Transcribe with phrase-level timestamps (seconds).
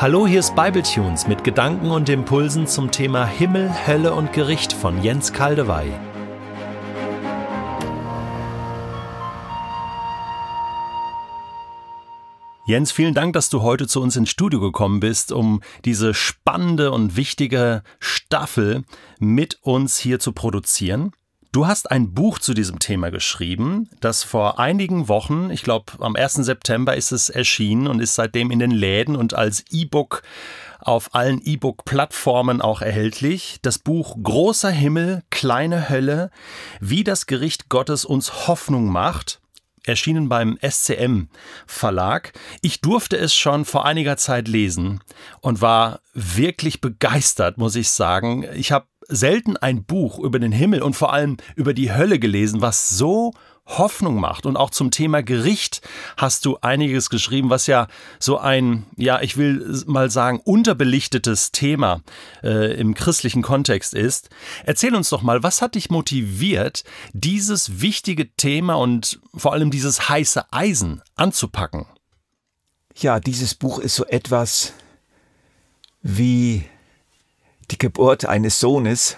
[0.00, 5.02] Hallo, hier ist Bibletunes mit Gedanken und Impulsen zum Thema Himmel, Hölle und Gericht von
[5.02, 5.90] Jens Kaldewey.
[12.64, 16.92] Jens, vielen Dank, dass du heute zu uns ins Studio gekommen bist, um diese spannende
[16.92, 18.84] und wichtige Staffel
[19.18, 21.10] mit uns hier zu produzieren.
[21.50, 26.14] Du hast ein Buch zu diesem Thema geschrieben, das vor einigen Wochen, ich glaube am
[26.14, 26.34] 1.
[26.34, 30.22] September ist es erschienen und ist seitdem in den Läden und als E-Book
[30.78, 33.58] auf allen E-Book-Plattformen auch erhältlich.
[33.62, 36.30] Das Buch Großer Himmel, kleine Hölle,
[36.80, 39.40] wie das Gericht Gottes uns Hoffnung macht
[39.88, 41.28] erschienen beim SCM
[41.66, 42.32] Verlag.
[42.60, 45.00] Ich durfte es schon vor einiger Zeit lesen
[45.40, 48.44] und war wirklich begeistert, muss ich sagen.
[48.54, 52.60] Ich habe selten ein Buch über den Himmel und vor allem über die Hölle gelesen,
[52.60, 53.32] was so
[53.68, 54.46] Hoffnung macht.
[54.46, 55.82] Und auch zum Thema Gericht
[56.16, 57.86] hast du einiges geschrieben, was ja
[58.18, 62.02] so ein, ja, ich will mal sagen, unterbelichtetes Thema
[62.42, 64.30] äh, im christlichen Kontext ist.
[64.64, 70.08] Erzähl uns doch mal, was hat dich motiviert, dieses wichtige Thema und vor allem dieses
[70.08, 71.86] heiße Eisen anzupacken?
[72.96, 74.72] Ja, dieses Buch ist so etwas
[76.02, 76.64] wie
[77.70, 79.16] die Geburt eines Sohnes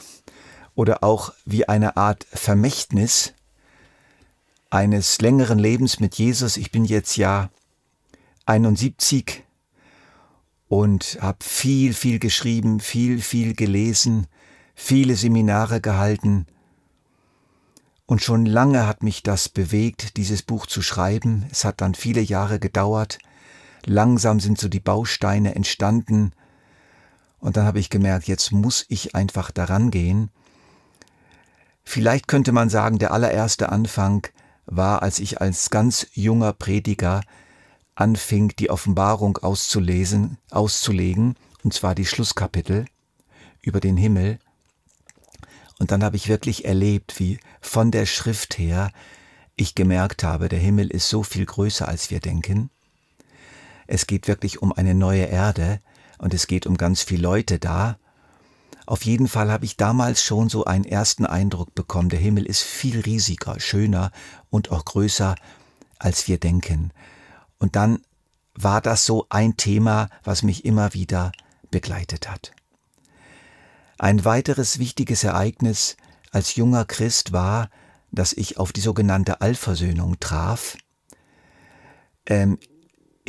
[0.74, 3.34] oder auch wie eine Art Vermächtnis
[4.70, 6.56] eines längeren Lebens mit Jesus.
[6.56, 7.50] Ich bin jetzt ja
[8.46, 9.44] 71
[10.68, 14.26] und habe viel, viel geschrieben, viel, viel gelesen,
[14.74, 16.46] viele Seminare gehalten.
[18.06, 21.46] Und schon lange hat mich das bewegt, dieses Buch zu schreiben.
[21.50, 23.18] Es hat dann viele Jahre gedauert.
[23.84, 26.32] Langsam sind so die Bausteine entstanden,
[27.40, 30.30] und dann habe ich gemerkt, jetzt muss ich einfach daran gehen.
[31.82, 34.26] Vielleicht könnte man sagen, der allererste Anfang
[34.66, 37.22] war, als ich als ganz junger Prediger
[37.94, 42.86] anfing, die Offenbarung auszulesen, auszulegen, und zwar die Schlusskapitel
[43.62, 44.38] über den Himmel.
[45.78, 48.90] Und dann habe ich wirklich erlebt, wie von der Schrift her
[49.56, 52.70] ich gemerkt habe, der Himmel ist so viel größer, als wir denken.
[53.86, 55.80] Es geht wirklich um eine neue Erde,
[56.20, 57.98] und es geht um ganz viele Leute da.
[58.86, 62.62] Auf jeden Fall habe ich damals schon so einen ersten Eindruck bekommen, der Himmel ist
[62.62, 64.10] viel riesiger, schöner
[64.50, 65.34] und auch größer,
[65.98, 66.92] als wir denken.
[67.58, 68.02] Und dann
[68.54, 71.32] war das so ein Thema, was mich immer wieder
[71.70, 72.52] begleitet hat.
[73.98, 75.96] Ein weiteres wichtiges Ereignis
[76.32, 77.70] als junger Christ war,
[78.12, 80.76] dass ich auf die sogenannte Allversöhnung traf.
[82.26, 82.58] Ähm,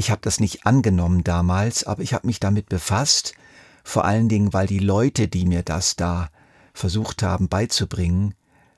[0.02, 3.36] ich habe das nicht angenommen damals, aber ich habe mich damit befasst,
[3.84, 6.30] vor allen Dingen, weil die Leute, die mir das da
[6.74, 8.34] versucht haben beizubringen,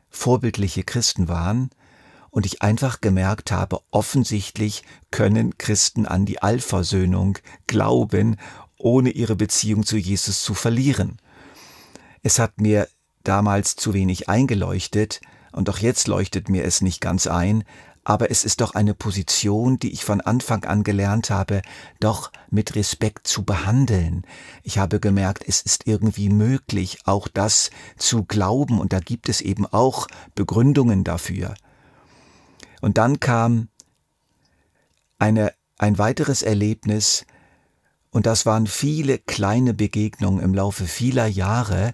[0.10, 1.70] vorbildliche Christen waren
[2.30, 8.36] und ich einfach gemerkt habe, offensichtlich können Christen an die Allversöhnung glauben,
[8.78, 11.22] ohne ihre Beziehung zu Jesus zu verlieren.
[12.22, 12.90] Es hat mir
[13.24, 15.22] damals zu wenig eingeleuchtet,
[15.54, 17.64] und auch jetzt leuchtet mir es nicht ganz ein,
[18.04, 21.62] aber es ist doch eine Position, die ich von Anfang an gelernt habe,
[22.00, 24.26] doch mit Respekt zu behandeln.
[24.64, 29.40] Ich habe gemerkt, es ist irgendwie möglich, auch das zu glauben, und da gibt es
[29.40, 31.54] eben auch Begründungen dafür.
[32.82, 33.70] Und dann kam
[35.18, 37.26] eine, ein weiteres Erlebnis,
[38.12, 41.94] und das waren viele kleine Begegnungen im Laufe vieler Jahre,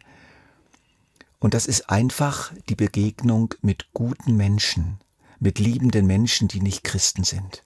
[1.38, 5.00] und das ist einfach die Begegnung mit guten Menschen
[5.40, 7.64] mit liebenden Menschen, die nicht Christen sind.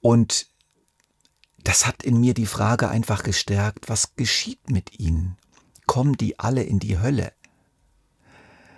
[0.00, 0.46] Und
[1.64, 5.36] das hat in mir die Frage einfach gestärkt, was geschieht mit ihnen?
[5.86, 7.32] Kommen die alle in die Hölle?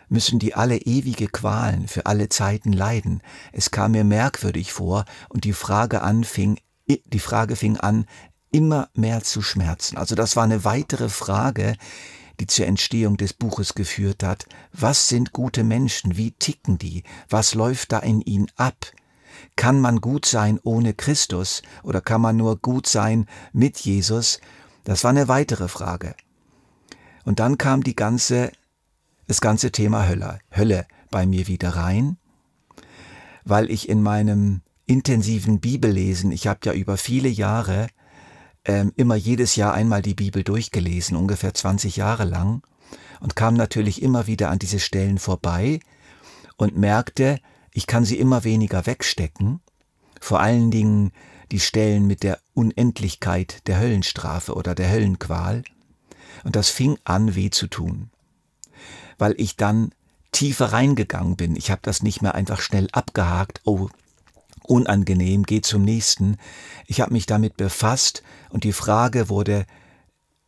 [0.09, 3.23] Müssen die alle ewige Qualen für alle Zeiten leiden?
[3.53, 8.07] Es kam mir merkwürdig vor und die Frage anfing, die Frage fing an,
[8.51, 9.99] immer mehr zu schmerzen.
[9.99, 11.77] Also das war eine weitere Frage,
[12.41, 14.47] die zur Entstehung des Buches geführt hat.
[14.73, 16.17] Was sind gute Menschen?
[16.17, 17.03] Wie ticken die?
[17.29, 18.93] Was läuft da in ihnen ab?
[19.57, 24.41] Kann man gut sein ohne Christus oder kann man nur gut sein mit Jesus?
[24.85, 26.15] Das war eine weitere Frage.
[27.25, 28.53] Und dann kam die ganze,
[29.27, 32.17] das ganze Thema Hölle, Hölle bei mir wieder rein,
[33.45, 37.89] weil ich in meinem intensiven Bibellesen, ich habe ja über viele Jahre
[38.69, 42.63] ähm, immer jedes Jahr einmal die Bibel durchgelesen, ungefähr 20 Jahre lang,
[43.21, 45.81] und kam natürlich immer wieder an diese Stellen vorbei
[46.57, 47.41] und merkte,
[47.73, 49.61] ich kann sie immer weniger wegstecken,
[50.21, 51.13] vor allen Dingen
[51.51, 55.65] die Stellen mit der Unendlichkeit der Höllenstrafe oder der Höllenqual,
[56.45, 58.11] und das fing an weh zu tun,
[59.17, 59.91] weil ich dann
[60.31, 61.57] tiefer reingegangen bin.
[61.57, 63.89] Ich habe das nicht mehr einfach schnell abgehakt, oh,
[64.69, 66.37] unangenehm, geh zum nächsten.
[66.87, 69.67] Ich habe mich damit befasst und die Frage wurde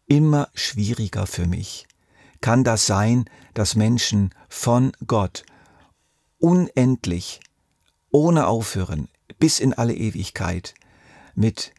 [0.06, 1.86] immer schwieriger für mich.
[2.40, 3.24] Kann das sein,
[3.54, 5.44] dass Menschen von Gott
[6.38, 7.40] unendlich,
[8.10, 9.08] ohne Aufhören,
[9.38, 10.74] bis in alle Ewigkeit
[11.34, 11.72] mit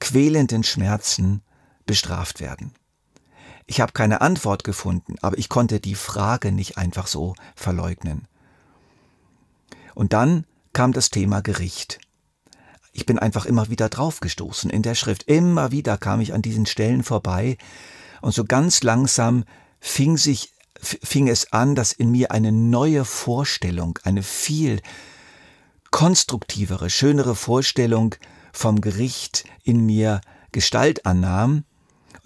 [0.00, 1.42] quälenden Schmerzen
[1.86, 2.72] bestraft werden?
[3.66, 8.28] Ich habe keine Antwort gefunden, aber ich konnte die Frage nicht einfach so verleugnen.
[9.94, 10.44] Und dann
[10.76, 12.00] kam das Thema Gericht.
[12.92, 15.22] Ich bin einfach immer wieder draufgestoßen in der Schrift.
[15.22, 17.56] Immer wieder kam ich an diesen Stellen vorbei
[18.20, 19.44] und so ganz langsam
[19.80, 24.82] fing sich fing es an, dass in mir eine neue Vorstellung, eine viel
[25.90, 28.14] konstruktivere, schönere Vorstellung
[28.52, 30.20] vom Gericht in mir
[30.52, 31.64] Gestalt annahm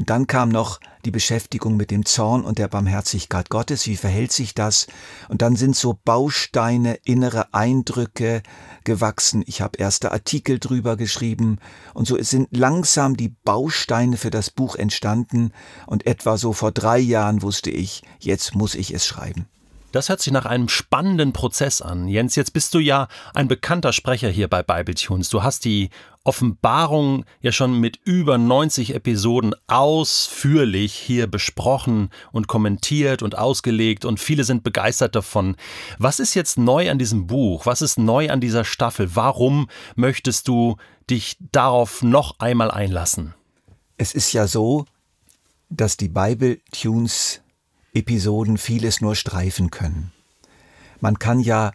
[0.00, 3.87] und dann kam noch die Beschäftigung mit dem Zorn und der Barmherzigkeit Gottes.
[3.87, 4.87] Wie verhält sich das?
[5.29, 8.43] Und dann sind so Bausteine, innere Eindrücke
[8.85, 9.44] gewachsen.
[9.47, 11.58] Ich habe erste Artikel drüber geschrieben.
[11.93, 15.52] Und so sind langsam die Bausteine für das Buch entstanden.
[15.87, 19.50] Und etwa so vor drei Jahren wusste ich, jetzt muss ich es schreiben.
[19.93, 22.06] Das hört sich nach einem spannenden Prozess an.
[22.06, 25.31] Jens, jetzt bist du ja ein bekannter Sprecher hier bei Bibletunes.
[25.31, 25.91] Du hast die
[26.22, 34.20] Offenbarung ja schon mit über 90 Episoden ausführlich hier besprochen und kommentiert und ausgelegt und
[34.20, 35.56] viele sind begeistert davon.
[35.99, 37.64] Was ist jetzt neu an diesem Buch?
[37.64, 39.17] Was ist neu an dieser Staffel?
[39.17, 40.76] Warum möchtest du
[41.08, 43.34] dich darauf noch einmal einlassen?
[43.96, 44.84] Es ist ja so,
[45.70, 47.40] dass die Bibletunes
[47.94, 50.12] Episoden vieles nur streifen können.
[51.00, 51.73] Man kann ja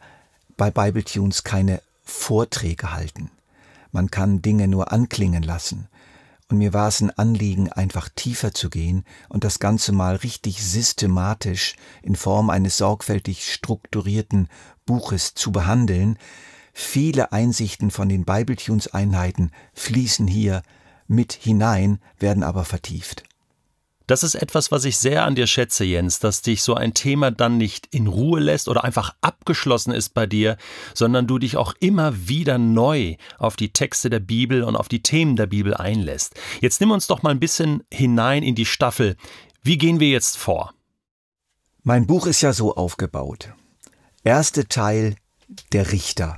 [0.55, 3.31] bei Bibletunes keine Vorträge halten.
[3.95, 5.87] Man kann Dinge nur anklingen lassen.
[6.49, 10.61] Und mir war es ein Anliegen, einfach tiefer zu gehen und das Ganze mal richtig
[10.61, 14.49] systematisch in Form eines sorgfältig strukturierten
[14.85, 16.19] Buches zu behandeln.
[16.73, 20.61] Viele Einsichten von den Bibletunes-Einheiten fließen hier
[21.07, 23.23] mit hinein, werden aber vertieft.
[24.07, 27.31] Das ist etwas, was ich sehr an dir schätze, Jens, dass dich so ein Thema
[27.31, 30.57] dann nicht in Ruhe lässt oder einfach abgeschlossen ist bei dir,
[30.93, 35.01] sondern du dich auch immer wieder neu auf die Texte der Bibel und auf die
[35.01, 36.35] Themen der Bibel einlässt.
[36.61, 39.15] Jetzt nimm uns doch mal ein bisschen hinein in die Staffel.
[39.63, 40.73] Wie gehen wir jetzt vor?
[41.81, 43.53] Mein Buch ist ja so aufgebaut.
[44.23, 45.15] Erster Teil
[45.71, 46.35] der Richter.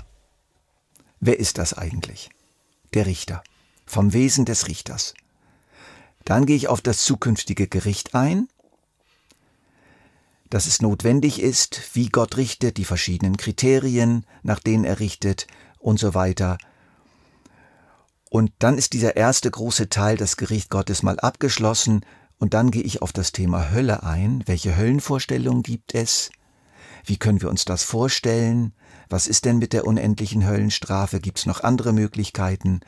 [1.19, 2.29] Wer ist das eigentlich?
[2.93, 3.43] Der Richter.
[3.85, 5.13] Vom Wesen des Richters.
[6.27, 8.49] Dann gehe ich auf das zukünftige Gericht ein,
[10.49, 15.47] dass es notwendig ist, wie Gott richtet, die verschiedenen Kriterien, nach denen er richtet
[15.79, 16.57] und so weiter.
[18.29, 22.05] Und dann ist dieser erste große Teil, das Gericht Gottes, mal abgeschlossen
[22.39, 24.43] und dann gehe ich auf das Thema Hölle ein.
[24.47, 26.29] Welche Höllenvorstellungen gibt es?
[27.05, 28.73] Wie können wir uns das vorstellen?
[29.07, 31.21] Was ist denn mit der unendlichen Höllenstrafe?
[31.21, 32.81] Gibt es noch andere Möglichkeiten?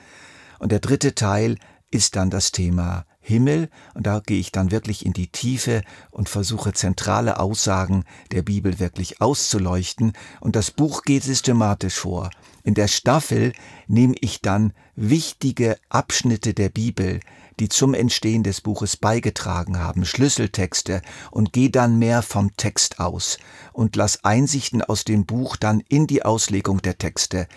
[0.60, 1.56] Und der dritte Teil
[1.90, 6.30] ist dann das Thema Himmel, und da gehe ich dann wirklich in die Tiefe und
[6.30, 12.30] versuche zentrale Aussagen der Bibel wirklich auszuleuchten, und das Buch geht systematisch vor.
[12.64, 13.54] In der Staffel
[13.88, 17.20] nehme ich dann wichtige Abschnitte der Bibel,
[17.60, 21.02] die zum Entstehen des Buches beigetragen haben, Schlüsseltexte,
[21.32, 23.38] und gehe dann mehr vom Text aus
[23.74, 27.48] und lass Einsichten aus dem Buch dann in die Auslegung der Texte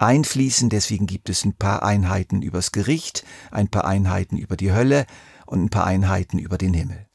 [0.00, 0.68] einfließen.
[0.68, 5.06] Deswegen gibt es ein paar Einheiten übers Gericht, ein paar Einheiten über die Hölle
[5.46, 7.06] und ein paar Einheiten über den Himmel.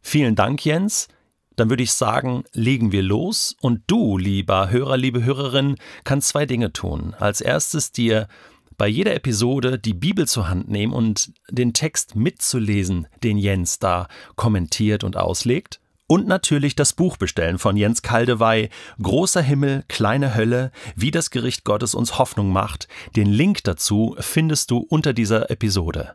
[0.00, 1.08] Vielen Dank, Jens.
[1.56, 6.46] Dann würde ich sagen, legen wir los und du, lieber Hörer, liebe Hörerin, kannst zwei
[6.46, 7.14] Dinge tun.
[7.14, 8.28] Als erstes dir
[8.76, 14.08] bei jeder Episode die Bibel zur Hand nehmen und den Text mitzulesen, den Jens da
[14.34, 15.80] kommentiert und auslegt.
[16.14, 18.68] Und natürlich das Buch bestellen von Jens Kaldewey,
[19.02, 22.86] Großer Himmel, kleine Hölle, wie das Gericht Gottes uns Hoffnung macht.
[23.16, 26.14] Den Link dazu findest du unter dieser Episode.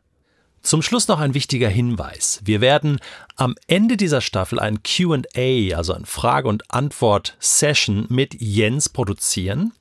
[0.62, 2.40] Zum Schluss noch ein wichtiger Hinweis.
[2.46, 3.02] Wir werden
[3.36, 9.74] am Ende dieser Staffel ein QA, also ein Frage- und Antwort-Session mit Jens produzieren.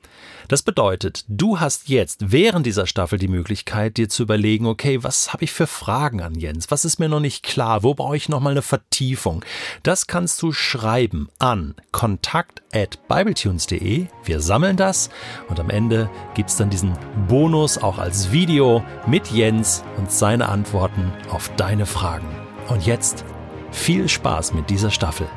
[0.48, 5.32] Das bedeutet, du hast jetzt während dieser Staffel die Möglichkeit, dir zu überlegen, okay, was
[5.32, 6.70] habe ich für Fragen an Jens?
[6.70, 7.82] Was ist mir noch nicht klar?
[7.82, 9.44] Wo brauche ich nochmal eine Vertiefung?
[9.82, 14.06] Das kannst du schreiben an kontakt@bibletunes.de.
[14.24, 15.10] Wir sammeln das
[15.48, 16.98] und am Ende gibt es dann diesen
[17.28, 22.26] Bonus auch als Video mit Jens und seine Antworten auf deine Fragen.
[22.68, 23.24] Und jetzt
[23.70, 25.28] viel Spaß mit dieser Staffel.